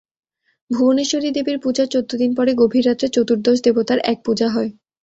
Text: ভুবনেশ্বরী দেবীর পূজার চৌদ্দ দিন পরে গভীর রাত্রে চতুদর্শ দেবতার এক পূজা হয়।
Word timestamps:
ভুবনেশ্বরী 0.69 1.29
দেবীর 1.31 1.57
পূজার 1.63 1.87
চৌদ্দ 1.87 2.11
দিন 2.15 2.31
পরে 2.35 2.51
গভীর 2.61 2.83
রাত্রে 2.85 3.07
চতুদর্শ 3.15 3.59
দেবতার 3.61 3.99
এক 4.03 4.17
পূজা 4.25 4.47
হয়। 4.49 4.71